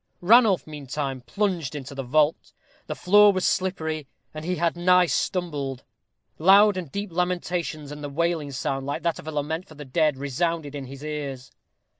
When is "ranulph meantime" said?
0.21-1.21